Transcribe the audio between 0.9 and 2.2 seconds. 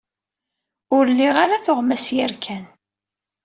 Ur liɣ ara tuɣmas